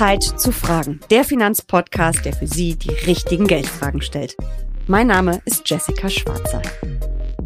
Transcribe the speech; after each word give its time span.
Zeit 0.00 0.22
zu 0.22 0.50
fragen. 0.50 0.98
Der 1.10 1.24
Finanzpodcast, 1.24 2.24
der 2.24 2.32
für 2.32 2.46
Sie 2.46 2.74
die 2.74 2.88
richtigen 2.88 3.46
Geldfragen 3.46 4.00
stellt. 4.00 4.34
Mein 4.86 5.08
Name 5.08 5.42
ist 5.44 5.68
Jessica 5.68 6.08
Schwarzer. 6.08 6.62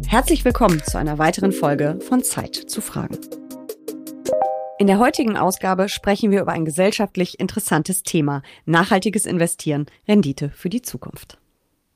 Herzlich 0.07 0.45
willkommen 0.45 0.81
zu 0.81 0.97
einer 0.97 1.17
weiteren 1.17 1.51
Folge 1.51 1.99
von 2.07 2.23
Zeit 2.23 2.55
zu 2.55 2.79
fragen. 2.79 3.17
In 4.79 4.87
der 4.87 4.99
heutigen 4.99 5.35
Ausgabe 5.35 5.89
sprechen 5.89 6.31
wir 6.31 6.43
über 6.43 6.53
ein 6.53 6.63
gesellschaftlich 6.63 7.41
interessantes 7.41 8.03
Thema. 8.03 8.41
Nachhaltiges 8.63 9.25
Investieren, 9.25 9.87
Rendite 10.07 10.49
für 10.51 10.69
die 10.69 10.81
Zukunft. 10.81 11.37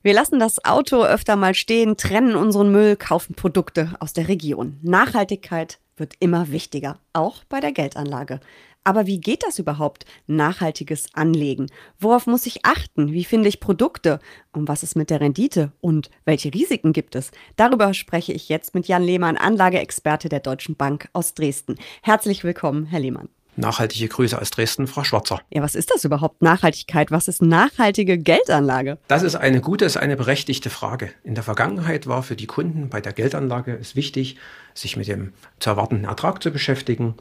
Wir 0.02 0.12
lassen 0.12 0.38
das 0.38 0.62
Auto 0.62 1.02
öfter 1.02 1.36
mal 1.36 1.54
stehen, 1.54 1.96
trennen 1.96 2.36
unseren 2.36 2.70
Müll, 2.70 2.96
kaufen 2.96 3.34
Produkte 3.34 3.94
aus 3.98 4.12
der 4.12 4.28
Region. 4.28 4.78
Nachhaltigkeit 4.82 5.78
wird 5.96 6.14
immer 6.18 6.50
wichtiger, 6.50 6.98
auch 7.12 7.44
bei 7.44 7.60
der 7.60 7.72
Geldanlage. 7.72 8.40
Aber 8.82 9.06
wie 9.06 9.20
geht 9.20 9.42
das 9.42 9.58
überhaupt? 9.58 10.06
Nachhaltiges 10.26 11.08
Anlegen. 11.12 11.66
Worauf 11.98 12.26
muss 12.26 12.46
ich 12.46 12.64
achten? 12.64 13.12
Wie 13.12 13.24
finde 13.24 13.48
ich 13.48 13.60
Produkte? 13.60 14.20
Und 14.52 14.68
was 14.68 14.82
ist 14.82 14.96
mit 14.96 15.10
der 15.10 15.20
Rendite? 15.20 15.72
Und 15.82 16.10
welche 16.24 16.52
Risiken 16.52 16.94
gibt 16.94 17.14
es? 17.14 17.30
Darüber 17.56 17.92
spreche 17.92 18.32
ich 18.32 18.48
jetzt 18.48 18.74
mit 18.74 18.88
Jan 18.88 19.02
Lehmann, 19.02 19.36
Anlageexperte 19.36 20.30
der 20.30 20.40
Deutschen 20.40 20.76
Bank 20.76 21.10
aus 21.12 21.34
Dresden. 21.34 21.76
Herzlich 22.00 22.42
willkommen, 22.42 22.86
Herr 22.86 23.00
Lehmann. 23.00 23.28
Nachhaltige 23.56 24.08
Grüße 24.08 24.40
aus 24.40 24.50
Dresden, 24.50 24.86
Frau 24.86 25.04
Schwarzer. 25.04 25.40
Ja, 25.50 25.60
was 25.60 25.74
ist 25.74 25.90
das 25.90 26.04
überhaupt, 26.04 26.40
Nachhaltigkeit? 26.40 27.10
Was 27.10 27.28
ist 27.28 27.42
nachhaltige 27.42 28.16
Geldanlage? 28.16 28.96
Das 29.08 29.22
ist 29.22 29.34
eine 29.34 29.60
gute, 29.60 29.84
ist 29.84 29.98
eine 29.98 30.16
berechtigte 30.16 30.70
Frage. 30.70 31.12
In 31.22 31.34
der 31.34 31.44
Vergangenheit 31.44 32.06
war 32.06 32.22
für 32.22 32.36
die 32.36 32.46
Kunden 32.46 32.88
bei 32.88 33.02
der 33.02 33.12
Geldanlage 33.12 33.76
es 33.78 33.94
wichtig, 33.94 34.36
sich 34.72 34.96
mit 34.96 35.08
dem 35.08 35.34
zu 35.58 35.68
erwartenden 35.68 36.06
Ertrag 36.06 36.42
zu 36.42 36.50
beschäftigen, 36.50 37.16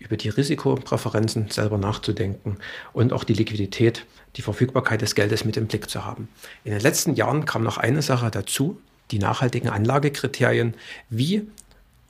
über 0.00 0.16
die 0.16 0.28
Risikopräferenzen 0.28 1.50
selber 1.50 1.78
nachzudenken 1.78 2.58
und 2.92 3.12
auch 3.12 3.24
die 3.24 3.34
Liquidität, 3.34 4.06
die 4.36 4.42
Verfügbarkeit 4.42 5.02
des 5.02 5.14
Geldes 5.14 5.44
mit 5.44 5.56
im 5.56 5.66
Blick 5.66 5.90
zu 5.90 6.04
haben. 6.04 6.28
In 6.64 6.72
den 6.72 6.80
letzten 6.80 7.14
Jahren 7.14 7.44
kam 7.44 7.62
noch 7.62 7.78
eine 7.78 8.02
Sache 8.02 8.30
dazu, 8.30 8.80
die 9.10 9.18
nachhaltigen 9.18 9.70
Anlagekriterien. 9.70 10.74
Wie 11.10 11.46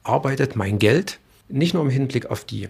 arbeitet 0.03 0.56
mein 0.56 0.78
Geld 0.78 1.19
nicht 1.48 1.75
nur 1.75 1.83
im 1.83 1.91
Hinblick 1.91 2.27
auf 2.27 2.45
die 2.45 2.69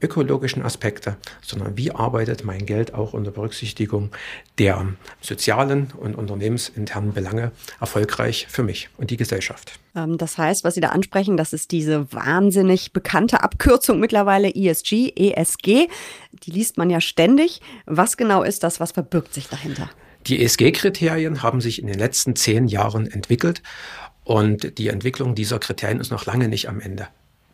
ökologischen 0.00 0.62
Aspekte, 0.62 1.16
sondern 1.42 1.76
wie 1.76 1.90
arbeitet 1.90 2.44
mein 2.44 2.66
Geld 2.66 2.94
auch 2.94 3.12
unter 3.12 3.30
Berücksichtigung 3.30 4.10
der 4.58 4.86
sozialen 5.20 5.92
und 5.96 6.14
unternehmensinternen 6.14 7.12
Belange 7.12 7.52
erfolgreich 7.80 8.46
für 8.48 8.62
mich 8.62 8.88
und 8.96 9.10
die 9.10 9.16
Gesellschaft. 9.16 9.78
Ähm, 9.94 10.18
das 10.18 10.38
heißt, 10.38 10.64
was 10.64 10.74
Sie 10.74 10.80
da 10.80 10.88
ansprechen, 10.88 11.36
das 11.36 11.52
ist 11.52 11.72
diese 11.72 12.12
wahnsinnig 12.12 12.92
bekannte 12.92 13.42
Abkürzung 13.42 14.00
mittlerweile 14.00 14.54
ESG, 14.54 15.12
ESG. 15.16 15.88
Die 16.44 16.50
liest 16.50 16.78
man 16.78 16.90
ja 16.90 17.00
ständig. 17.00 17.60
Was 17.86 18.16
genau 18.16 18.42
ist 18.42 18.62
das? 18.62 18.80
Was 18.80 18.92
verbirgt 18.92 19.34
sich 19.34 19.48
dahinter? 19.48 19.90
Die 20.26 20.42
ESG-Kriterien 20.42 21.42
haben 21.42 21.60
sich 21.60 21.80
in 21.80 21.86
den 21.86 21.98
letzten 21.98 22.36
zehn 22.36 22.66
Jahren 22.68 23.06
entwickelt 23.06 23.62
und 24.24 24.76
die 24.78 24.88
Entwicklung 24.88 25.34
dieser 25.34 25.58
Kriterien 25.58 26.00
ist 26.00 26.10
noch 26.10 26.26
lange 26.26 26.48
nicht 26.48 26.68
am 26.68 26.80
Ende. 26.80 27.08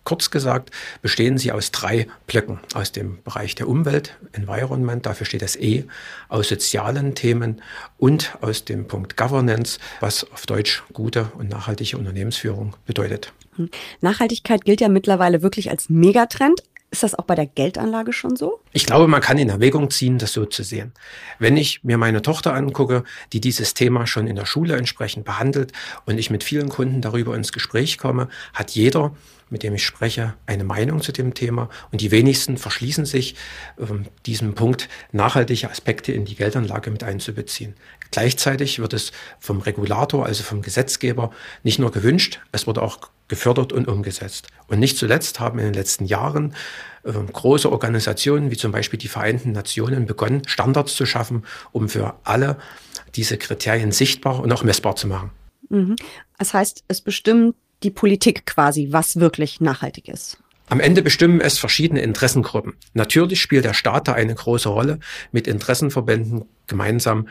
Kurz 0.05 0.31
gesagt 0.31 0.71
bestehen 1.01 1.39
sie 1.39 1.51
aus 1.51 1.71
drei 1.71 2.07
Blöcken. 2.27 2.61
Aus 2.75 2.93
dem 2.93 3.23
Bereich 3.23 3.55
der 3.55 3.69
Umwelt, 3.69 4.17
Environment, 4.33 5.05
dafür 5.05 5.27
steht 5.27 5.43
das 5.43 5.57
E, 5.57 5.85
aus 6.29 6.49
sozialen 6.49 7.15
Themen 7.15 7.63
und 7.97 8.37
aus 8.43 8.67
dem 8.67 8.87
Punkt 8.87 9.17
Governance, 9.17 9.79
was 10.01 10.31
auf 10.31 10.45
Deutsch 10.45 10.83
gute 10.93 11.33
und 11.39 11.49
nachhaltige 11.49 11.97
Unternehmensführung 11.97 12.77
bedeutet. 12.87 13.33
Hm. 13.57 13.71
Nachhaltigkeit 14.03 14.65
gilt 14.65 14.83
ja 14.83 14.89
mittlerweile 14.89 15.43
wirklich 15.43 15.71
als 15.71 15.89
Megatrend. 15.89 16.63
Ist 16.91 17.03
das 17.03 17.17
auch 17.17 17.25
bei 17.25 17.35
der 17.35 17.47
Geldanlage 17.47 18.13
schon 18.13 18.37
so? 18.37 18.61
Ich 18.73 18.87
glaube, 18.87 19.09
man 19.09 19.21
kann 19.21 19.37
in 19.37 19.49
Erwägung 19.49 19.91
ziehen, 19.91 20.19
das 20.19 20.33
so 20.33 20.45
zu 20.45 20.63
sehen. 20.63 20.93
Wenn 21.41 21.57
ich 21.57 21.83
mir 21.83 21.99
meine 21.99 22.23
Tochter 22.23 22.55
angucke, 22.55 23.03
die 23.33 23.41
dieses 23.41 23.75
Thema 23.75 24.07
schon 24.07 24.29
in 24.29 24.37
der 24.37 24.47
Schule 24.47 24.77
entsprechend 24.77 25.25
behandelt 25.25 25.73
und 26.07 26.19
ich 26.19 26.31
mit 26.31 26.45
vielen 26.45 26.69
Kunden 26.69 27.01
darüber 27.01 27.35
ins 27.35 27.53
Gespräch 27.53 27.99
komme, 27.99 28.29
hat 28.53 28.73
jeder 28.73 29.13
mit 29.51 29.63
dem 29.63 29.75
ich 29.75 29.85
spreche, 29.85 30.35
eine 30.47 30.65
Meinung 30.65 31.01
zu 31.01 31.13
dem 31.13 31.35
Thema 31.35 31.69
und 31.93 32.01
die 32.01 32.11
wenigsten 32.11 32.57
verschließen 32.57 33.05
sich, 33.07 33.37
ähm, 33.79 34.07
diesen 34.27 34.55
Punkt 34.55 34.89
nachhaltige 35.13 35.71
Aspekte 35.71 36.13
in 36.13 36.25
die 36.25 36.35
Geldanlage 36.35 36.91
mit 36.91 37.05
einzubeziehen. 37.05 37.75
Gleichzeitig 38.11 38.79
wird 38.79 38.93
es 38.93 39.13
vom 39.39 39.61
Regulator, 39.61 40.27
also 40.27 40.43
vom 40.43 40.63
Gesetzgeber, 40.63 41.31
nicht 41.63 41.79
nur 41.79 41.91
gewünscht, 41.91 42.41
es 42.53 42.67
wird 42.67 42.79
auch 42.79 43.11
gefördert 43.29 43.73
und 43.73 43.89
umgesetzt. 43.89 44.49
Und 44.69 44.79
nicht 44.79 44.99
zuletzt 44.99 45.41
haben 45.41 45.59
in 45.59 45.67
den 45.67 45.75
letzten 45.75 46.05
Jahren 46.05 46.55
äh, 47.05 47.13
große 47.13 47.71
Organisationen 47.71 48.51
wie 48.51 48.57
zum 48.57 48.73
Beispiel 48.73 48.99
die 48.99 49.09
Vereinten 49.09 49.53
Nationen 49.53 50.07
begonnen, 50.07 50.43
Standards 50.47 50.95
zu 50.95 51.07
schaffen, 51.07 51.45
um 51.73 51.89
für 51.89 52.15
alle 52.25 52.59
diese 53.15 53.39
Kriterien 53.39 53.93
sichtbar 53.93 54.41
und 54.41 54.53
auch 54.53 54.63
messbar 54.63 54.97
zu 54.97 55.07
machen. 55.07 55.31
Mhm. 55.69 55.97
Das 56.39 56.53
heißt, 56.53 56.85
es 56.89 57.01
bestimmt 57.01 57.55
die 57.85 57.91
Politik 57.91 58.47
quasi, 58.47 58.89
was 58.91 59.21
wirklich 59.21 59.61
nachhaltig 59.61 60.09
ist. 60.09 60.39
Am 60.69 60.81
Ende 60.81 61.03
bestimmen 61.03 61.41
es 61.41 61.59
verschiedene 61.59 62.01
Interessengruppen. 62.01 62.75
Natürlich 62.95 63.41
spielt 63.41 63.67
der 63.67 63.75
Staat 63.75 64.09
da 64.09 64.15
eine 64.15 64.35
große 64.35 64.69
Rolle, 64.69 64.99
mit 65.31 65.47
Interessenverbänden 65.47 66.47
gemeinsam 66.67 67.29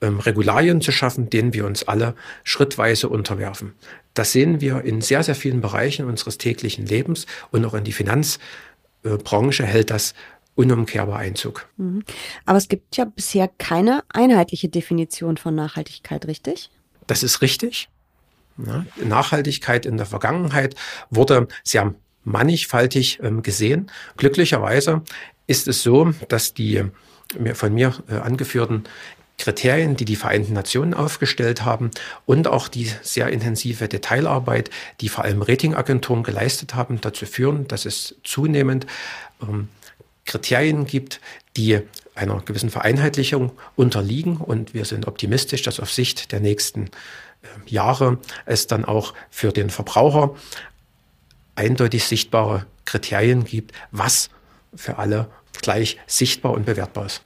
ähm, 0.00 0.20
Regularien 0.20 0.80
zu 0.80 0.92
schaffen, 0.92 1.28
denen 1.28 1.52
wir 1.52 1.66
uns 1.66 1.88
alle 1.88 2.14
schrittweise 2.44 3.08
unterwerfen. 3.08 3.72
Das 4.14 4.32
sehen 4.32 4.60
wir 4.60 4.82
in 4.82 5.00
sehr, 5.00 5.22
sehr 5.24 5.34
vielen 5.34 5.60
Bereichen 5.60 6.06
unseres 6.06 6.38
täglichen 6.38 6.86
Lebens 6.86 7.26
und 7.50 7.64
auch 7.64 7.74
in 7.74 7.84
die 7.84 7.92
Finanzbranche 7.92 9.64
hält 9.64 9.90
das 9.90 10.14
unumkehrbar 10.54 11.18
Einzug. 11.18 11.68
Mhm. 11.76 12.04
Aber 12.44 12.58
es 12.58 12.68
gibt 12.68 12.96
ja 12.96 13.04
bisher 13.04 13.50
keine 13.58 14.04
einheitliche 14.08 14.68
Definition 14.68 15.36
von 15.36 15.54
Nachhaltigkeit, 15.54 16.26
richtig? 16.26 16.70
Das 17.06 17.22
ist 17.22 17.42
richtig. 17.42 17.88
Ja, 18.64 18.86
Nachhaltigkeit 19.04 19.84
in 19.84 19.96
der 19.96 20.06
Vergangenheit 20.06 20.74
wurde 21.10 21.48
sehr 21.62 21.94
mannigfaltig 22.24 23.20
ähm, 23.22 23.42
gesehen. 23.42 23.90
Glücklicherweise 24.16 25.02
ist 25.46 25.68
es 25.68 25.82
so, 25.82 26.12
dass 26.28 26.54
die 26.54 26.84
von 27.54 27.74
mir 27.74 27.94
äh, 28.08 28.14
angeführten 28.14 28.84
Kriterien, 29.38 29.96
die 29.96 30.06
die 30.06 30.16
Vereinten 30.16 30.54
Nationen 30.54 30.94
aufgestellt 30.94 31.64
haben 31.64 31.90
und 32.24 32.48
auch 32.48 32.68
die 32.68 32.90
sehr 33.02 33.28
intensive 33.28 33.86
Detailarbeit, 33.88 34.70
die 35.00 35.08
vor 35.08 35.24
allem 35.24 35.42
Ratingagenturen 35.42 36.22
geleistet 36.22 36.74
haben, 36.74 37.00
dazu 37.00 37.26
führen, 37.26 37.68
dass 37.68 37.84
es 37.84 38.16
zunehmend 38.24 38.86
ähm, 39.42 39.68
Kriterien 40.24 40.86
gibt, 40.86 41.20
die 41.56 41.80
einer 42.14 42.40
gewissen 42.40 42.70
Vereinheitlichung 42.70 43.52
unterliegen. 43.76 44.38
Und 44.38 44.72
wir 44.72 44.86
sind 44.86 45.06
optimistisch, 45.06 45.62
dass 45.62 45.80
auf 45.80 45.92
Sicht 45.92 46.32
der 46.32 46.40
nächsten 46.40 46.90
Jahre 47.66 48.18
es 48.44 48.66
dann 48.66 48.84
auch 48.84 49.14
für 49.30 49.52
den 49.52 49.70
Verbraucher 49.70 50.34
eindeutig 51.54 52.04
sichtbare 52.04 52.66
Kriterien 52.84 53.44
gibt, 53.44 53.72
was 53.90 54.30
für 54.74 54.98
alle 54.98 55.28
gleich 55.62 55.98
sichtbar 56.06 56.52
und 56.52 56.66
bewertbar 56.66 57.06
ist. 57.06 57.22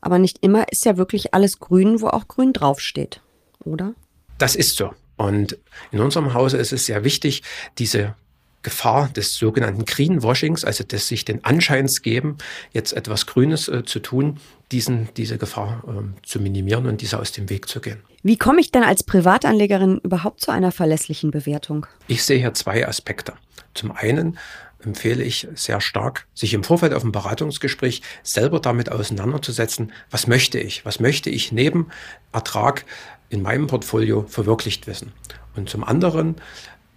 Aber 0.00 0.18
nicht 0.18 0.38
immer 0.40 0.70
ist 0.70 0.84
ja 0.84 0.96
wirklich 0.96 1.34
alles 1.34 1.58
grün, 1.58 2.00
wo 2.00 2.08
auch 2.08 2.28
grün 2.28 2.52
draufsteht, 2.52 3.20
oder? 3.64 3.94
Das 4.38 4.56
ist 4.56 4.76
so. 4.76 4.92
Und 5.16 5.58
in 5.90 6.00
unserem 6.00 6.34
Hause 6.34 6.56
ist 6.56 6.72
es 6.72 6.86
sehr 6.86 7.04
wichtig, 7.04 7.42
diese 7.78 8.14
Gefahr 8.62 9.08
des 9.08 9.34
sogenannten 9.34 9.84
Greenwashings, 9.84 10.64
also 10.64 10.84
des 10.84 11.08
sich 11.08 11.24
den 11.24 11.44
Anscheins 11.44 12.02
geben, 12.02 12.38
jetzt 12.72 12.92
etwas 12.92 13.26
Grünes 13.26 13.68
äh, 13.68 13.84
zu 13.84 14.00
tun, 14.00 14.38
diesen, 14.70 15.08
diese 15.16 15.38
Gefahr 15.38 15.82
äh, 15.86 16.26
zu 16.26 16.40
minimieren 16.40 16.86
und 16.86 17.00
diese 17.00 17.18
aus 17.18 17.32
dem 17.32 17.50
Weg 17.50 17.68
zu 17.68 17.80
gehen. 17.80 18.02
Wie 18.22 18.36
komme 18.36 18.60
ich 18.60 18.70
denn 18.70 18.84
als 18.84 19.02
Privatanlegerin 19.02 19.98
überhaupt 19.98 20.40
zu 20.40 20.50
einer 20.50 20.72
verlässlichen 20.72 21.30
Bewertung? 21.30 21.86
Ich 22.06 22.22
sehe 22.22 22.38
hier 22.38 22.54
zwei 22.54 22.86
Aspekte. 22.86 23.34
Zum 23.74 23.90
einen 23.90 24.38
empfehle 24.84 25.22
ich 25.22 25.48
sehr 25.54 25.80
stark, 25.80 26.26
sich 26.34 26.54
im 26.54 26.64
Vorfeld 26.64 26.94
auf 26.94 27.04
ein 27.04 27.12
Beratungsgespräch 27.12 28.02
selber 28.22 28.60
damit 28.60 28.90
auseinanderzusetzen, 28.90 29.92
was 30.10 30.26
möchte 30.26 30.58
ich, 30.58 30.84
was 30.84 31.00
möchte 31.00 31.30
ich 31.30 31.52
neben 31.52 31.88
Ertrag 32.32 32.84
in 33.28 33.42
meinem 33.42 33.66
Portfolio 33.66 34.24
verwirklicht 34.28 34.86
wissen. 34.86 35.12
Und 35.54 35.68
zum 35.68 35.84
anderen 35.84 36.36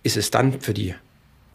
ist 0.04 0.18
es 0.18 0.32
dann 0.32 0.62
für 0.62 0.74
die 0.74 0.96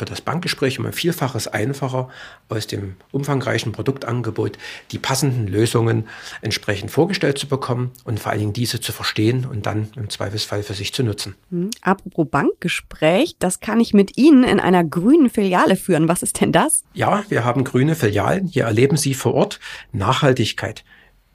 wird 0.00 0.10
das 0.10 0.20
Bankgespräch 0.20 0.78
um 0.78 0.86
ein 0.86 0.92
Vielfaches 0.92 1.46
einfacher, 1.48 2.08
aus 2.48 2.66
dem 2.66 2.96
umfangreichen 3.12 3.72
Produktangebot 3.72 4.58
die 4.90 4.98
passenden 4.98 5.46
Lösungen 5.46 6.08
entsprechend 6.42 6.90
vorgestellt 6.90 7.38
zu 7.38 7.46
bekommen 7.46 7.92
und 8.04 8.20
vor 8.20 8.32
allen 8.32 8.40
Dingen 8.40 8.52
diese 8.52 8.80
zu 8.80 8.92
verstehen 8.92 9.46
und 9.46 9.66
dann 9.66 9.88
im 9.96 10.10
Zweifelsfall 10.10 10.62
für 10.62 10.74
sich 10.74 10.92
zu 10.92 11.02
nutzen. 11.02 11.34
Hm. 11.50 11.70
Apropos 11.82 12.26
Bankgespräch, 12.30 13.36
das 13.38 13.60
kann 13.60 13.80
ich 13.80 13.94
mit 13.94 14.16
Ihnen 14.16 14.44
in 14.44 14.60
einer 14.60 14.84
grünen 14.84 15.30
Filiale 15.30 15.76
führen. 15.76 16.08
Was 16.08 16.22
ist 16.22 16.40
denn 16.40 16.52
das? 16.52 16.82
Ja, 16.94 17.24
wir 17.28 17.44
haben 17.44 17.64
grüne 17.64 17.94
Filialen. 17.94 18.46
Hier 18.46 18.64
erleben 18.64 18.96
Sie 18.96 19.14
vor 19.14 19.34
Ort 19.34 19.60
Nachhaltigkeit. 19.92 20.84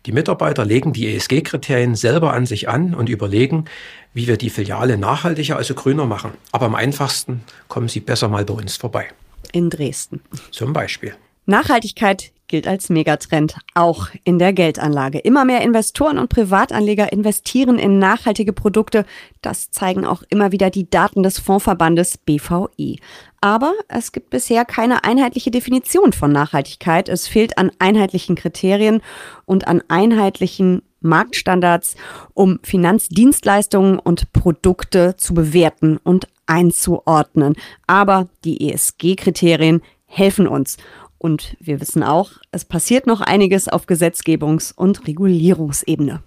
Die 0.05 0.11
Mitarbeiter 0.11 0.65
legen 0.65 0.93
die 0.93 1.15
ESG-Kriterien 1.15 1.95
selber 1.95 2.33
an 2.33 2.45
sich 2.45 2.69
an 2.69 2.93
und 2.93 3.09
überlegen, 3.09 3.65
wie 4.13 4.27
wir 4.27 4.37
die 4.37 4.51
Filiale 4.51 4.97
nachhaltiger, 4.97 5.57
also 5.57 5.73
grüner 5.73 6.05
machen. 6.05 6.31
Aber 6.51 6.67
am 6.67 6.75
einfachsten 6.75 7.43
kommen 7.67 7.87
Sie 7.87 8.01
besser 8.01 8.27
mal 8.27 8.45
bei 8.45 8.53
uns 8.53 8.77
vorbei. 8.77 9.07
In 9.51 9.71
Dresden. 9.71 10.21
Zum 10.51 10.73
Beispiel. 10.73 11.15
Nachhaltigkeit 11.47 12.31
gilt 12.47 12.67
als 12.67 12.89
Megatrend, 12.89 13.55
auch 13.73 14.09
in 14.23 14.37
der 14.37 14.53
Geldanlage. 14.53 15.17
Immer 15.19 15.45
mehr 15.45 15.61
Investoren 15.61 16.19
und 16.19 16.29
Privatanleger 16.29 17.11
investieren 17.11 17.79
in 17.79 17.97
nachhaltige 17.97 18.53
Produkte. 18.53 19.05
Das 19.41 19.71
zeigen 19.71 20.05
auch 20.05 20.21
immer 20.29 20.51
wieder 20.51 20.69
die 20.69 20.87
Daten 20.89 21.23
des 21.23 21.39
Fondsverbandes 21.39 22.19
BVI. 22.19 22.99
Aber 23.45 23.75
es 23.89 24.11
gibt 24.11 24.31
bisher 24.31 24.65
keine 24.65 25.03
einheitliche 25.03 25.51
Definition 25.51 26.13
von 26.13 26.31
Nachhaltigkeit. 26.31 27.07
Es 27.09 27.27
fehlt 27.27 27.59
an 27.59 27.69
einheitlichen 27.77 28.35
Kriterien 28.35 29.03
und 29.45 29.67
an 29.67 29.83
einheitlichen 29.87 30.81
Marktstandards, 31.01 31.95
um 32.33 32.57
Finanzdienstleistungen 32.63 33.99
und 33.99 34.33
Produkte 34.33 35.15
zu 35.17 35.35
bewerten 35.35 35.97
und 35.97 36.27
einzuordnen. 36.47 37.53
Aber 37.85 38.29
die 38.45 38.67
ESG-Kriterien 38.67 39.83
helfen 40.07 40.47
uns. 40.47 40.77
Und 41.19 41.55
wir 41.59 41.79
wissen 41.79 42.01
auch, 42.01 42.31
es 42.51 42.65
passiert 42.65 43.05
noch 43.05 43.21
einiges 43.21 43.67
auf 43.67 43.85
Gesetzgebungs- 43.85 44.73
und 44.75 45.05
Regulierungsebene. 45.05 46.23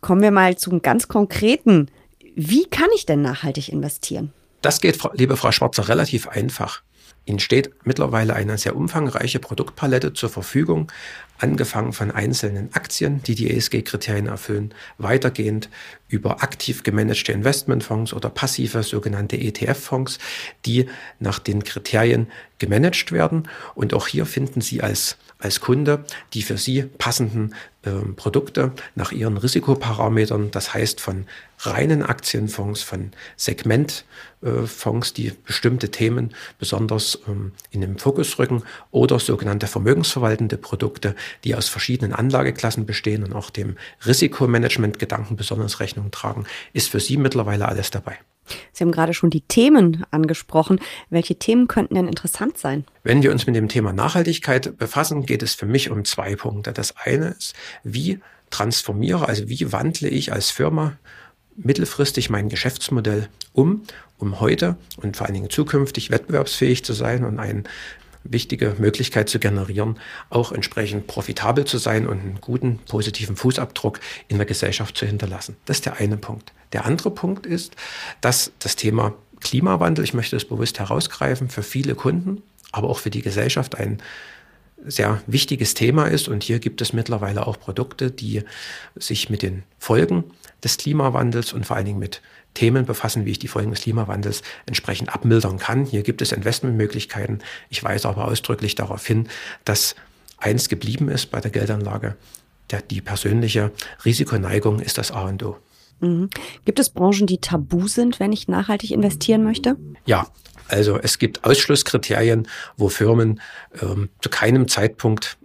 Kommen 0.00 0.22
wir 0.22 0.32
mal 0.32 0.58
zum 0.58 0.82
ganz 0.82 1.06
konkreten. 1.06 1.86
Wie 2.34 2.64
kann 2.64 2.88
ich 2.96 3.06
denn 3.06 3.22
nachhaltig 3.22 3.68
investieren? 3.68 4.32
Das 4.62 4.80
geht, 4.80 4.98
liebe 5.14 5.36
Frau 5.36 5.52
Schwarzer, 5.52 5.88
relativ 5.88 6.28
einfach. 6.28 6.82
Ihnen 7.26 7.38
steht 7.38 7.70
mittlerweile 7.84 8.34
eine 8.34 8.56
sehr 8.58 8.74
umfangreiche 8.74 9.38
Produktpalette 9.38 10.14
zur 10.14 10.30
Verfügung, 10.30 10.90
angefangen 11.38 11.92
von 11.92 12.10
einzelnen 12.10 12.72
Aktien, 12.74 13.22
die 13.22 13.34
die 13.34 13.50
ESG-Kriterien 13.50 14.26
erfüllen, 14.26 14.74
weitergehend 14.98 15.68
über 16.08 16.42
aktiv 16.42 16.82
gemanagte 16.82 17.32
Investmentfonds 17.32 18.14
oder 18.14 18.30
passive 18.30 18.82
sogenannte 18.82 19.36
ETF-Fonds, 19.36 20.18
die 20.66 20.86
nach 21.18 21.38
den 21.38 21.62
Kriterien 21.62 22.26
gemanagt 22.58 23.12
werden. 23.12 23.48
Und 23.74 23.94
auch 23.94 24.08
hier 24.08 24.26
finden 24.26 24.60
Sie 24.60 24.82
als, 24.82 25.16
als 25.40 25.60
Kunde 25.60 26.04
die 26.34 26.42
für 26.42 26.56
Sie 26.56 26.82
passenden 26.82 27.54
äh, 27.82 27.90
Produkte 28.14 28.72
nach 28.94 29.10
Ihren 29.12 29.36
Risikoparametern, 29.36 30.50
das 30.50 30.74
heißt 30.74 31.00
von 31.00 31.26
reinen 31.60 32.02
Aktienfonds, 32.02 32.82
von 32.82 33.12
Segmentfonds, 33.36 35.12
die 35.14 35.32
bestimmte 35.44 35.90
Themen 35.90 36.34
besonders 36.58 37.18
ähm, 37.26 37.52
in 37.70 37.80
den 37.80 37.98
Fokus 37.98 38.38
rücken 38.38 38.62
oder 38.90 39.18
sogenannte 39.18 39.66
vermögensverwaltende 39.66 40.56
Produkte, 40.58 41.14
die 41.44 41.54
aus 41.54 41.68
verschiedenen 41.68 42.12
Anlageklassen 42.12 42.86
bestehen 42.86 43.24
und 43.24 43.32
auch 43.32 43.50
dem 43.50 43.76
Risikomanagement-Gedanken 44.06 45.36
besonders 45.36 45.80
Rechnung 45.80 46.10
tragen, 46.10 46.44
ist 46.72 46.90
für 46.90 47.00
Sie 47.00 47.16
mittlerweile 47.16 47.66
alles 47.66 47.90
dabei. 47.90 48.18
Sie 48.72 48.84
haben 48.84 48.92
gerade 48.92 49.14
schon 49.14 49.30
die 49.30 49.42
Themen 49.42 50.04
angesprochen. 50.10 50.80
Welche 51.08 51.36
Themen 51.36 51.68
könnten 51.68 51.94
denn 51.94 52.06
interessant 52.06 52.58
sein? 52.58 52.84
Wenn 53.02 53.22
wir 53.22 53.32
uns 53.32 53.46
mit 53.46 53.56
dem 53.56 53.68
Thema 53.68 53.92
Nachhaltigkeit 53.92 54.76
befassen, 54.78 55.26
geht 55.26 55.42
es 55.42 55.54
für 55.54 55.66
mich 55.66 55.90
um 55.90 56.04
zwei 56.04 56.36
Punkte. 56.36 56.72
Das 56.72 56.96
eine 56.96 57.28
ist, 57.38 57.54
wie 57.84 58.20
transformiere, 58.50 59.28
also 59.28 59.48
wie 59.48 59.72
wandle 59.72 60.08
ich 60.08 60.32
als 60.32 60.50
Firma 60.50 60.96
mittelfristig 61.56 62.30
mein 62.30 62.48
Geschäftsmodell 62.48 63.28
um, 63.52 63.82
um 64.18 64.40
heute 64.40 64.76
und 64.96 65.16
vor 65.16 65.26
allen 65.26 65.34
Dingen 65.34 65.50
zukünftig 65.50 66.10
wettbewerbsfähig 66.10 66.84
zu 66.84 66.92
sein 66.92 67.24
und 67.24 67.38
ein 67.38 67.64
wichtige 68.24 68.76
Möglichkeit 68.78 69.28
zu 69.28 69.38
generieren, 69.38 69.98
auch 70.28 70.52
entsprechend 70.52 71.06
profitabel 71.06 71.64
zu 71.64 71.78
sein 71.78 72.06
und 72.06 72.20
einen 72.20 72.40
guten 72.40 72.78
positiven 72.78 73.36
Fußabdruck 73.36 74.00
in 74.28 74.36
der 74.36 74.46
Gesellschaft 74.46 74.96
zu 74.96 75.06
hinterlassen. 75.06 75.56
Das 75.64 75.78
ist 75.78 75.86
der 75.86 75.96
eine 75.98 76.16
Punkt. 76.16 76.52
Der 76.72 76.84
andere 76.84 77.10
Punkt 77.10 77.46
ist, 77.46 77.76
dass 78.20 78.52
das 78.58 78.76
Thema 78.76 79.14
Klimawandel, 79.40 80.04
ich 80.04 80.14
möchte 80.14 80.36
es 80.36 80.44
bewusst 80.44 80.78
herausgreifen, 80.78 81.48
für 81.48 81.62
viele 81.62 81.94
Kunden, 81.94 82.42
aber 82.72 82.88
auch 82.88 82.98
für 82.98 83.10
die 83.10 83.22
Gesellschaft 83.22 83.74
ein 83.76 84.02
sehr 84.84 85.20
wichtiges 85.26 85.74
Thema 85.74 86.06
ist. 86.06 86.28
Und 86.28 86.42
hier 86.42 86.58
gibt 86.58 86.80
es 86.80 86.92
mittlerweile 86.92 87.46
auch 87.46 87.58
Produkte, 87.58 88.10
die 88.10 88.42
sich 88.96 89.30
mit 89.30 89.42
den 89.42 89.62
Folgen 89.78 90.24
des 90.62 90.76
Klimawandels 90.76 91.52
und 91.52 91.66
vor 91.66 91.76
allen 91.76 91.86
Dingen 91.86 91.98
mit 91.98 92.22
Themen 92.54 92.84
befassen, 92.84 93.24
wie 93.24 93.30
ich 93.30 93.38
die 93.38 93.48
Folgen 93.48 93.70
des 93.70 93.82
Klimawandels 93.82 94.42
entsprechend 94.66 95.14
abmildern 95.14 95.58
kann. 95.58 95.84
Hier 95.84 96.02
gibt 96.02 96.22
es 96.22 96.32
Investmentmöglichkeiten. 96.32 97.42
Ich 97.68 97.82
weise 97.82 98.08
aber 98.08 98.26
ausdrücklich 98.26 98.74
darauf 98.74 99.06
hin, 99.06 99.28
dass 99.64 99.94
eins 100.38 100.68
geblieben 100.68 101.08
ist 101.08 101.30
bei 101.30 101.40
der 101.40 101.50
Geldanlage. 101.50 102.16
Der, 102.70 102.82
die 102.82 103.00
persönliche 103.00 103.72
Risikoneigung 104.04 104.80
ist 104.80 104.98
das 104.98 105.10
A 105.10 105.22
und 105.22 105.42
O. 105.42 105.56
Mhm. 106.00 106.30
Gibt 106.64 106.78
es 106.78 106.90
Branchen, 106.90 107.26
die 107.26 107.38
tabu 107.38 107.86
sind, 107.86 108.20
wenn 108.20 108.32
ich 108.32 108.48
nachhaltig 108.48 108.90
investieren 108.90 109.44
möchte? 109.44 109.76
Ja, 110.06 110.26
also 110.68 110.98
es 110.98 111.18
gibt 111.18 111.44
Ausschlusskriterien, 111.44 112.48
wo 112.76 112.88
Firmen 112.88 113.40
ähm, 113.82 114.08
zu 114.22 114.30
keinem 114.30 114.68
Zeitpunkt 114.68 115.36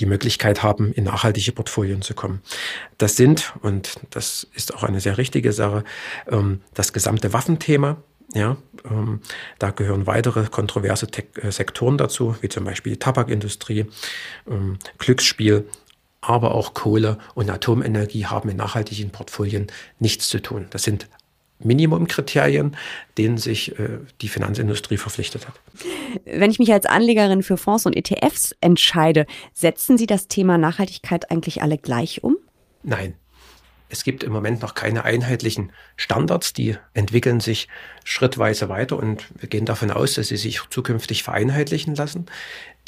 die 0.00 0.06
Möglichkeit 0.06 0.62
haben, 0.62 0.92
in 0.92 1.04
nachhaltige 1.04 1.52
Portfolien 1.52 2.02
zu 2.02 2.14
kommen. 2.14 2.42
Das 2.98 3.16
sind, 3.16 3.54
und 3.62 3.94
das 4.10 4.46
ist 4.54 4.74
auch 4.74 4.82
eine 4.82 5.00
sehr 5.00 5.18
richtige 5.18 5.52
Sache, 5.52 5.84
ähm, 6.28 6.60
das 6.74 6.92
gesamte 6.92 7.32
Waffenthema. 7.32 7.96
Ja, 8.32 8.56
ähm, 8.90 9.20
da 9.58 9.70
gehören 9.70 10.06
weitere 10.06 10.46
kontroverse 10.46 11.06
äh, 11.40 11.52
Sektoren 11.52 11.98
dazu, 11.98 12.34
wie 12.40 12.48
zum 12.48 12.64
Beispiel 12.64 12.94
die 12.94 12.98
Tabakindustrie, 12.98 13.86
ähm, 14.50 14.78
Glücksspiel, 14.98 15.68
aber 16.20 16.54
auch 16.54 16.74
Kohle 16.74 17.18
und 17.34 17.50
Atomenergie 17.50 18.26
haben 18.26 18.48
in 18.48 18.56
nachhaltigen 18.56 19.10
Portfolien 19.10 19.66
nichts 19.98 20.28
zu 20.28 20.40
tun. 20.40 20.66
Das 20.70 20.82
sind 20.82 21.06
Minimumkriterien, 21.60 22.76
denen 23.16 23.38
sich 23.38 23.78
äh, 23.78 23.98
die 24.20 24.28
Finanzindustrie 24.28 24.96
verpflichtet 24.96 25.46
hat. 25.46 25.54
Wenn 26.24 26.50
ich 26.50 26.58
mich 26.58 26.72
als 26.72 26.86
Anlegerin 26.86 27.42
für 27.42 27.56
Fonds 27.56 27.86
und 27.86 27.96
ETFs 27.96 28.54
entscheide, 28.60 29.26
setzen 29.52 29.96
Sie 29.96 30.06
das 30.06 30.28
Thema 30.28 30.58
Nachhaltigkeit 30.58 31.30
eigentlich 31.30 31.62
alle 31.62 31.78
gleich 31.78 32.22
um? 32.22 32.36
Nein. 32.82 33.14
Es 33.90 34.02
gibt 34.02 34.24
im 34.24 34.32
Moment 34.32 34.60
noch 34.60 34.74
keine 34.74 35.04
einheitlichen 35.04 35.70
Standards, 35.96 36.52
die 36.52 36.76
entwickeln 36.94 37.38
sich 37.38 37.68
schrittweise 38.02 38.68
weiter 38.68 38.96
und 38.96 39.26
wir 39.40 39.48
gehen 39.48 39.66
davon 39.66 39.92
aus, 39.92 40.14
dass 40.14 40.28
sie 40.28 40.36
sich 40.36 40.60
zukünftig 40.70 41.22
vereinheitlichen 41.22 41.94
lassen. 41.94 42.26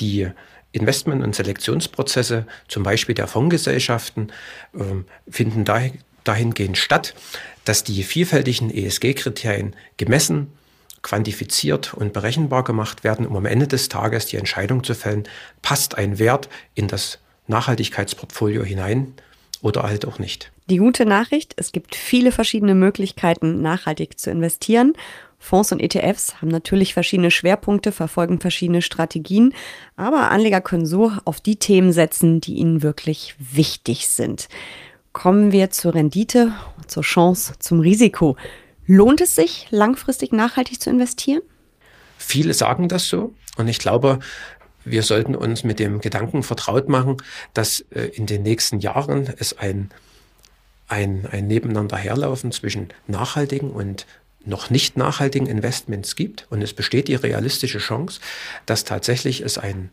Die 0.00 0.28
Investment- 0.72 1.22
und 1.22 1.34
Selektionsprozesse, 1.34 2.46
zum 2.66 2.82
Beispiel 2.82 3.14
der 3.14 3.28
Fondsgesellschaften, 3.28 4.32
äh, 4.74 4.82
finden 5.30 5.64
dahingehend 6.24 6.76
statt, 6.76 7.14
dass 7.66 7.84
die 7.84 8.02
vielfältigen 8.04 8.70
ESG-Kriterien 8.70 9.74
gemessen, 9.98 10.52
quantifiziert 11.02 11.94
und 11.94 12.12
berechenbar 12.12 12.64
gemacht 12.64 13.04
werden, 13.04 13.26
um 13.26 13.36
am 13.36 13.44
Ende 13.44 13.66
des 13.66 13.88
Tages 13.88 14.26
die 14.26 14.36
Entscheidung 14.36 14.82
zu 14.82 14.94
fällen, 14.94 15.24
passt 15.62 15.98
ein 15.98 16.18
Wert 16.18 16.48
in 16.74 16.88
das 16.88 17.18
Nachhaltigkeitsportfolio 17.48 18.64
hinein 18.64 19.14
oder 19.62 19.82
halt 19.82 20.06
auch 20.06 20.18
nicht. 20.18 20.52
Die 20.68 20.78
gute 20.78 21.06
Nachricht, 21.06 21.54
es 21.56 21.72
gibt 21.72 21.94
viele 21.94 22.32
verschiedene 22.32 22.74
Möglichkeiten, 22.74 23.62
nachhaltig 23.62 24.18
zu 24.18 24.30
investieren. 24.30 24.94
Fonds 25.38 25.70
und 25.70 25.80
ETFs 25.80 26.40
haben 26.40 26.48
natürlich 26.48 26.94
verschiedene 26.94 27.30
Schwerpunkte, 27.30 27.92
verfolgen 27.92 28.40
verschiedene 28.40 28.82
Strategien, 28.82 29.54
aber 29.96 30.30
Anleger 30.30 30.60
können 30.60 30.86
so 30.86 31.12
auf 31.24 31.40
die 31.40 31.56
Themen 31.56 31.92
setzen, 31.92 32.40
die 32.40 32.54
ihnen 32.54 32.82
wirklich 32.82 33.34
wichtig 33.38 34.08
sind 34.08 34.48
kommen 35.16 35.50
wir 35.50 35.70
zur 35.70 35.94
Rendite, 35.94 36.52
zur 36.88 37.02
Chance, 37.02 37.54
zum 37.58 37.80
Risiko. 37.80 38.36
Lohnt 38.86 39.22
es 39.22 39.34
sich, 39.34 39.66
langfristig 39.70 40.30
nachhaltig 40.30 40.78
zu 40.78 40.90
investieren? 40.90 41.40
Viele 42.18 42.52
sagen 42.52 42.90
das 42.90 43.08
so 43.08 43.32
und 43.56 43.66
ich 43.66 43.78
glaube, 43.78 44.18
wir 44.84 45.02
sollten 45.02 45.34
uns 45.34 45.64
mit 45.64 45.78
dem 45.78 46.02
Gedanken 46.02 46.42
vertraut 46.42 46.90
machen, 46.90 47.16
dass 47.54 47.80
äh, 47.94 48.02
in 48.12 48.26
den 48.26 48.42
nächsten 48.42 48.78
Jahren 48.80 49.32
es 49.38 49.56
ein, 49.56 49.88
ein, 50.86 51.26
ein 51.32 51.46
Nebeneinander 51.46 51.96
herlaufen 51.96 52.52
zwischen 52.52 52.88
nachhaltigen 53.06 53.70
und 53.70 54.04
noch 54.44 54.68
nicht 54.68 54.98
nachhaltigen 54.98 55.46
Investments 55.46 56.14
gibt. 56.14 56.46
Und 56.50 56.60
es 56.60 56.74
besteht 56.74 57.08
die 57.08 57.14
realistische 57.14 57.78
Chance, 57.78 58.20
dass 58.66 58.84
tatsächlich 58.84 59.40
es 59.40 59.56
ein, 59.56 59.88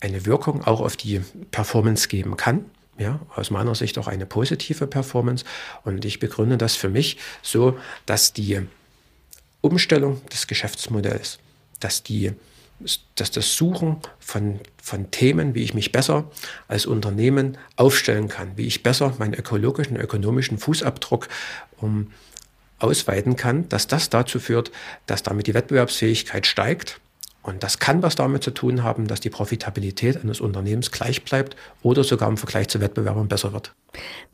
eine 0.00 0.26
Wirkung 0.26 0.62
auch 0.62 0.82
auf 0.82 0.98
die 0.98 1.22
Performance 1.52 2.08
geben 2.08 2.36
kann 2.36 2.66
ja, 2.98 3.20
aus 3.34 3.50
meiner 3.50 3.74
Sicht 3.74 3.98
auch 3.98 4.08
eine 4.08 4.26
positive 4.26 4.86
Performance. 4.86 5.44
Und 5.84 6.04
ich 6.04 6.18
begründe 6.18 6.56
das 6.56 6.76
für 6.76 6.88
mich 6.88 7.18
so, 7.42 7.78
dass 8.06 8.32
die 8.32 8.60
Umstellung 9.60 10.20
des 10.28 10.46
Geschäftsmodells, 10.46 11.38
dass 11.80 12.02
die 12.02 12.32
dass 13.14 13.30
das 13.30 13.56
Suchen 13.56 13.96
von, 14.18 14.60
von 14.82 15.10
Themen, 15.10 15.54
wie 15.54 15.62
ich 15.62 15.72
mich 15.72 15.92
besser 15.92 16.30
als 16.68 16.84
Unternehmen 16.84 17.56
aufstellen 17.76 18.28
kann, 18.28 18.56
wie 18.56 18.66
ich 18.66 18.82
besser 18.82 19.14
meinen 19.18 19.32
ökologischen, 19.32 19.96
ökonomischen 19.96 20.58
Fußabdruck 20.58 21.28
um, 21.78 22.12
ausweiten 22.78 23.36
kann, 23.36 23.66
dass 23.70 23.86
das 23.86 24.10
dazu 24.10 24.38
führt, 24.38 24.70
dass 25.06 25.22
damit 25.22 25.46
die 25.46 25.54
Wettbewerbsfähigkeit 25.54 26.46
steigt 26.46 27.00
und 27.46 27.62
das 27.62 27.78
kann 27.78 28.02
was 28.02 28.16
damit 28.16 28.42
zu 28.42 28.50
tun 28.50 28.82
haben, 28.82 29.06
dass 29.06 29.20
die 29.20 29.30
Profitabilität 29.30 30.22
eines 30.22 30.40
Unternehmens 30.40 30.90
gleich 30.90 31.22
bleibt 31.22 31.56
oder 31.82 32.02
sogar 32.02 32.28
im 32.28 32.36
Vergleich 32.36 32.68
zu 32.68 32.80
Wettbewerbern 32.80 33.28
besser 33.28 33.52
wird. 33.52 33.72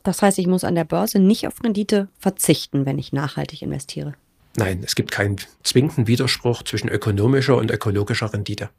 Das 0.01 0.21
heißt, 0.21 0.39
ich 0.39 0.47
muss 0.47 0.63
an 0.63 0.73
der 0.73 0.83
Börse 0.83 1.19
nicht 1.19 1.47
auf 1.47 1.63
Rendite 1.63 2.07
verzichten, 2.17 2.85
wenn 2.87 2.97
ich 2.97 3.13
nachhaltig 3.13 3.61
investiere. 3.61 4.15
Nein, 4.57 4.81
es 4.83 4.95
gibt 4.95 5.11
keinen 5.11 5.37
zwingenden 5.63 6.07
Widerspruch 6.07 6.63
zwischen 6.63 6.89
ökonomischer 6.89 7.55
und 7.55 7.71
ökologischer 7.71 8.33
Rendite. 8.33 8.69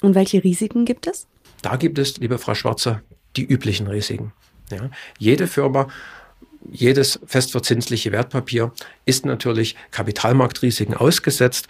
Und 0.00 0.14
welche 0.14 0.42
Risiken 0.42 0.84
gibt 0.84 1.06
es? 1.06 1.26
Da 1.62 1.76
gibt 1.76 1.98
es, 1.98 2.16
liebe 2.18 2.38
Frau 2.38 2.54
Schwarzer, 2.54 3.02
die 3.36 3.44
üblichen 3.44 3.86
Risiken. 3.86 4.32
Ja, 4.70 4.88
jede 5.18 5.46
Firma 5.46 5.88
jedes 6.70 7.20
festverzinsliche 7.26 8.12
Wertpapier 8.12 8.72
ist 9.06 9.24
natürlich 9.24 9.76
Kapitalmarktrisiken 9.90 10.94
ausgesetzt. 10.94 11.68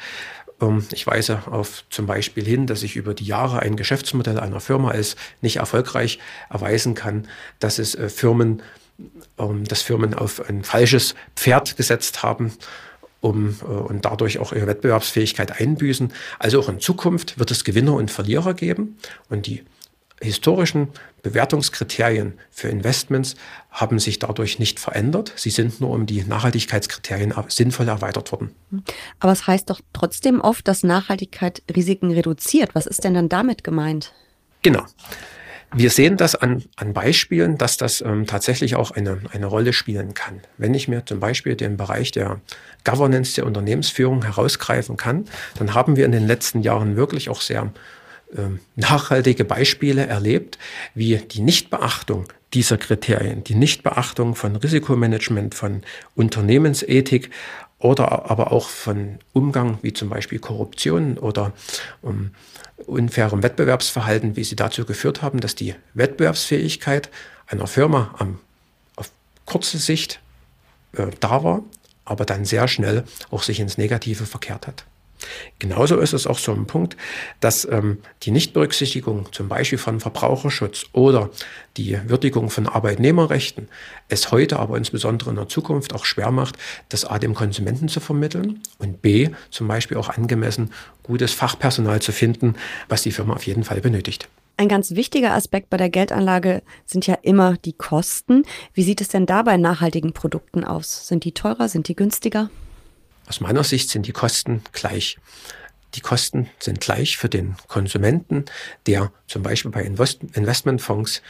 Ähm, 0.61 0.87
ich 0.93 1.07
weise 1.07 1.43
auf 1.47 1.85
zum 1.91 2.07
Beispiel 2.07 2.45
hin, 2.45 2.67
dass 2.67 2.83
ich 2.83 2.97
über 2.97 3.15
die 3.15 3.25
Jahre 3.25 3.61
ein 3.61 3.77
Geschäftsmodell 3.77 4.39
einer 4.39 4.61
Firma 4.61 4.91
als 4.91 5.17
nicht 5.41 5.57
erfolgreich 5.57 6.19
erweisen 6.49 6.95
kann, 6.95 7.29
dass 7.59 7.79
es 7.79 7.95
äh, 7.95 8.09
Firmen, 8.09 8.63
ähm, 9.39 9.65
dass 9.65 9.83
Firmen 9.83 10.15
auf 10.15 10.49
ein 10.49 10.65
falsches 10.65 11.15
Pferd 11.37 11.77
gesetzt 11.77 12.23
haben 12.23 12.53
um, 13.21 13.57
äh, 13.63 13.65
und 13.65 14.05
dadurch 14.05 14.39
auch 14.39 14.53
ihre 14.53 14.67
Wettbewerbsfähigkeit 14.67 15.61
einbüßen. 15.61 16.13
Also 16.39 16.61
auch 16.61 16.69
in 16.69 16.81
Zukunft 16.81 17.39
wird 17.39 17.51
es 17.51 17.65
Gewinner 17.65 17.95
und 17.95 18.11
Verlierer 18.11 18.55
geben 18.55 18.99
und 19.29 19.47
die 19.47 19.65
historischen 20.21 20.89
Bewertungskriterien 21.23 22.35
für 22.51 22.69
Investments 22.69 23.37
haben 23.71 23.99
sich 23.99 24.19
dadurch 24.19 24.59
nicht 24.59 24.81
verändert. 24.81 25.33
Sie 25.37 25.51
sind 25.51 25.81
nur 25.81 25.91
um 25.91 26.07
die 26.07 26.23
Nachhaltigkeitskriterien 26.25 27.35
sinnvoll 27.49 27.89
erweitert 27.89 28.33
worden. 28.33 28.55
Aber 29.19 29.33
es 29.33 29.47
heißt 29.47 29.71
doch 29.71 29.81
trotzdem 29.93 30.41
oft, 30.41 30.67
dass 30.69 30.83
Nachhaltigkeit 30.83 31.63
Risiken 31.75 32.11
reduziert. 32.11 32.75
Was 32.75 32.87
ist 32.87 33.05
denn 33.05 33.15
dann 33.15 33.29
damit 33.29 33.65
gemeint? 33.65 34.13
Genau. 34.63 34.85
Wir 35.73 35.91
sehen 35.91 36.17
das 36.17 36.35
an, 36.35 36.65
an 36.75 36.93
Beispielen, 36.93 37.57
dass 37.57 37.77
das 37.77 38.01
ähm, 38.01 38.27
tatsächlich 38.27 38.75
auch 38.75 38.91
eine, 38.91 39.21
eine 39.33 39.47
Rolle 39.47 39.73
spielen 39.73 40.15
kann. 40.15 40.41
Wenn 40.59 40.75
ich 40.75 40.89
mir 40.89 41.07
zum 41.07 41.21
Beispiel 41.21 41.55
den 41.55 41.77
Bereich 41.77 42.11
der 42.11 42.41
Governance 42.83 43.37
der 43.37 43.47
Unternehmensführung 43.47 44.25
herausgreifen 44.25 44.97
kann, 44.97 45.27
dann 45.59 45.73
haben 45.75 45.95
wir 45.95 46.07
in 46.07 46.13
den 46.13 46.27
letzten 46.27 46.63
Jahren 46.63 46.97
wirklich 46.97 47.29
auch 47.29 47.41
sehr 47.41 47.73
nachhaltige 48.77 49.45
Beispiele 49.45 50.07
erlebt, 50.07 50.59
wie 50.95 51.17
die 51.17 51.41
Nichtbeachtung 51.41 52.27
dieser 52.55 52.79
Kriterien, 52.79 53.45
die 53.45 53.55
Nichtbeachtung 53.55 54.35
von 54.35 54.57
Risikomanagement, 54.57 55.55
von 55.55 55.83
Unternehmensethik 56.15 57.31
oder 57.79 58.31
aber 58.31 58.53
auch 58.53 58.69
von 58.69 59.19
Umgang 59.33 59.79
wie 59.83 59.93
zum 59.93 60.09
Beispiel 60.11 60.39
Korruption 60.39 61.17
oder 61.19 61.53
um, 62.03 62.33
unfairem 62.87 63.43
Wettbewerbsverhalten, 63.43 64.37
wie 64.37 64.45
sie 64.45 64.57
dazu 64.57 64.85
geführt 64.85 65.23
haben, 65.23 65.41
dass 65.41 65.55
die 65.55 65.75
Wettbewerbsfähigkeit 65.95 67.11
einer 67.47 67.67
Firma 67.67 68.15
am, 68.19 68.39
auf 68.97 69.11
kurze 69.45 69.79
Sicht 69.79 70.21
äh, 70.93 71.07
da 71.21 71.43
war, 71.43 71.63
aber 72.05 72.25
dann 72.25 72.45
sehr 72.45 72.69
schnell 72.69 73.05
auch 73.31 73.43
sich 73.43 73.61
ins 73.61 73.79
Negative 73.79 74.27
verkehrt 74.27 74.67
hat. 74.67 74.85
Genauso 75.59 75.99
ist 75.99 76.13
es 76.13 76.27
auch 76.27 76.39
so 76.39 76.53
ein 76.53 76.67
Punkt, 76.67 76.97
dass 77.41 77.65
ähm, 77.65 77.99
die 78.23 78.31
Nichtberücksichtigung 78.31 79.29
zum 79.33 79.49
Beispiel 79.49 79.79
von 79.79 80.01
Verbraucherschutz 80.01 80.87
oder 80.93 81.31
die 81.77 81.99
Würdigung 82.09 82.51
von 82.51 82.67
Arbeitnehmerrechten 82.67 83.69
es 84.09 84.33
heute, 84.33 84.59
aber 84.59 84.77
insbesondere 84.77 85.31
in 85.31 85.37
der 85.37 85.49
Zukunft 85.49 85.95
auch 85.95 86.05
schwer 86.05 86.31
macht, 86.31 86.57
das 86.89 87.05
A 87.05 87.19
dem 87.19 87.35
Konsumenten 87.35 87.89
zu 87.89 88.01
vermitteln 88.01 88.61
und 88.79 89.03
B 89.03 89.31
zum 89.51 89.69
Beispiel 89.69 89.97
auch 89.97 90.09
angemessen 90.09 90.73
gutes 91.03 91.33
Fachpersonal 91.33 92.01
zu 92.01 92.13
finden, 92.13 92.55
was 92.89 93.03
die 93.03 93.13
Firma 93.13 93.35
auf 93.35 93.47
jeden 93.47 93.65
Fall 93.65 93.81
benötigt. 93.81 94.29
Ein 94.57 94.69
ganz 94.69 94.91
wichtiger 94.91 95.33
Aspekt 95.33 95.71
bei 95.71 95.79
der 95.79 95.89
Geldanlage 95.89 96.63
sind 96.85 97.07
ja 97.07 97.15
immer 97.23 97.57
die 97.57 97.73
Kosten. 97.73 98.45
Wie 98.75 98.83
sieht 98.83 99.01
es 99.01 99.09
denn 99.09 99.25
da 99.25 99.43
bei 99.43 99.57
nachhaltigen 99.57 100.13
Produkten 100.13 100.65
aus? 100.65 101.09
Sind 101.09 101.25
die 101.25 101.33
teurer? 101.33 101.69
Sind 101.69 101.89
die 101.89 101.97
günstiger? 101.97 102.51
Aus 103.31 103.41
meiner 103.41 103.63
Sicht 103.63 103.91
sind 103.91 104.09
die 104.09 104.13
Kosten 104.13 104.61
gleich. 104.73 105.17
Die 105.95 106.01
Kosten 106.01 106.51
sind 106.59 106.81
gleich 106.81 107.17
für 107.17 107.29
den 107.29 107.55
Konsumenten, 107.69 108.47
der 108.89 109.13
zum 109.29 109.45
Beispiel 109.45 109.71
bei 109.71 109.85
Investmentfonds 109.85 111.23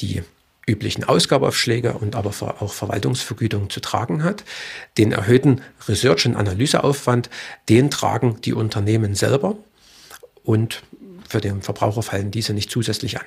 die 0.00 0.22
üblichen 0.68 1.02
Ausgabeaufschläge 1.02 1.94
und 1.94 2.14
aber 2.14 2.32
auch 2.60 2.72
Verwaltungsvergütung 2.72 3.70
zu 3.70 3.80
tragen 3.80 4.22
hat. 4.22 4.44
Den 4.98 5.10
erhöhten 5.10 5.60
Research- 5.88 6.26
und 6.26 6.36
Analyseaufwand, 6.36 7.28
den 7.68 7.90
tragen 7.90 8.40
die 8.42 8.52
Unternehmen 8.52 9.16
selber 9.16 9.56
und 10.44 10.84
für 11.28 11.40
den 11.40 11.62
Verbraucher 11.62 12.04
fallen 12.04 12.30
diese 12.30 12.54
nicht 12.54 12.70
zusätzlich 12.70 13.18
an. 13.18 13.26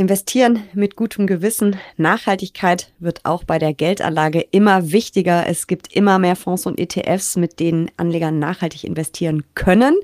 Investieren 0.00 0.62
mit 0.72 0.96
gutem 0.96 1.26
Gewissen. 1.26 1.76
Nachhaltigkeit 1.98 2.90
wird 3.00 3.26
auch 3.26 3.44
bei 3.44 3.58
der 3.58 3.74
Geldanlage 3.74 4.40
immer 4.40 4.92
wichtiger. 4.92 5.46
Es 5.46 5.66
gibt 5.66 5.94
immer 5.94 6.18
mehr 6.18 6.36
Fonds 6.36 6.64
und 6.64 6.80
ETFs, 6.80 7.36
mit 7.36 7.60
denen 7.60 7.90
Anleger 7.98 8.30
nachhaltig 8.30 8.84
investieren 8.84 9.44
können. 9.54 9.94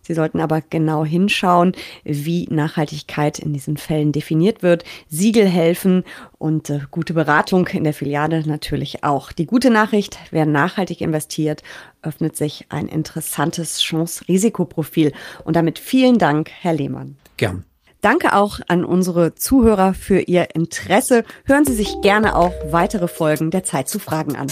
Sie 0.00 0.14
sollten 0.14 0.38
aber 0.38 0.60
genau 0.60 1.04
hinschauen, 1.04 1.72
wie 2.04 2.46
Nachhaltigkeit 2.50 3.40
in 3.40 3.52
diesen 3.52 3.78
Fällen 3.78 4.12
definiert 4.12 4.62
wird. 4.62 4.84
Siegel 5.08 5.48
helfen 5.48 6.04
und 6.38 6.70
äh, 6.70 6.78
gute 6.92 7.12
Beratung 7.12 7.66
in 7.66 7.82
der 7.82 7.94
Filiale 7.94 8.46
natürlich 8.46 9.02
auch. 9.02 9.32
Die 9.32 9.46
gute 9.46 9.70
Nachricht, 9.70 10.18
wer 10.30 10.46
nachhaltig 10.46 11.00
investiert, 11.00 11.64
öffnet 12.02 12.36
sich 12.36 12.66
ein 12.68 12.86
interessantes 12.86 13.80
Chance-Risikoprofil. 13.80 15.12
Und 15.42 15.56
damit 15.56 15.80
vielen 15.80 16.18
Dank, 16.18 16.48
Herr 16.60 16.74
Lehmann. 16.74 17.16
Gern. 17.36 17.64
Danke 18.02 18.34
auch 18.34 18.58
an 18.66 18.84
unsere 18.84 19.36
Zuhörer 19.36 19.94
für 19.94 20.18
Ihr 20.18 20.56
Interesse. 20.56 21.22
Hören 21.44 21.64
Sie 21.64 21.72
sich 21.72 22.00
gerne 22.02 22.34
auch 22.34 22.52
weitere 22.66 23.06
Folgen 23.06 23.52
der 23.52 23.62
Zeit 23.62 23.88
zu 23.88 24.00
Fragen 24.00 24.34
an. 24.34 24.48